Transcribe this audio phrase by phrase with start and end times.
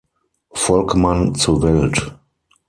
[0.55, 2.11] Volkmann, zur Welt.